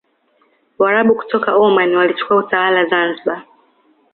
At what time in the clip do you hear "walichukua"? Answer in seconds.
1.95-2.37